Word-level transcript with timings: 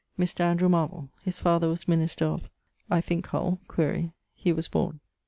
Mr. 0.17 0.39
Andrew 0.39 0.67
Marvell: 0.67 1.09
his 1.21 1.37
father 1.37 1.69
was 1.69 1.87
minister 1.87 2.25
of... 2.25 2.49
(I 2.89 3.01
thinke, 3.01 3.27
Hull: 3.27 3.59
quaere)..., 3.67 4.13
he 4.33 4.51
was 4.51 4.67
borne. 4.67 4.99